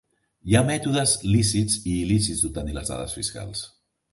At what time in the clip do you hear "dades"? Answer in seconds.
2.95-3.15